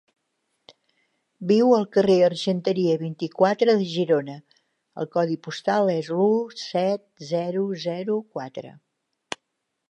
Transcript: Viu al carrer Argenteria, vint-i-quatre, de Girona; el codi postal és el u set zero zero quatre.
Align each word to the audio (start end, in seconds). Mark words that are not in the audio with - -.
Viu 1.49 1.73
al 1.79 1.83
carrer 1.97 2.15
Argenteria, 2.27 2.95
vint-i-quatre, 3.01 3.75
de 3.81 3.85
Girona; 3.91 4.39
el 5.05 5.11
codi 5.17 5.37
postal 5.49 5.93
és 5.97 6.11
el 6.17 6.23
u 6.25 6.27
set 6.63 7.07
zero 7.35 7.67
zero 7.85 8.19
quatre. 8.39 8.75